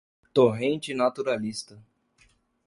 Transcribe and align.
torrente 0.33 0.95
naturalista 0.95 1.79